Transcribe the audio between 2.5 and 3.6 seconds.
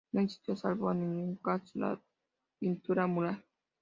pintura mural.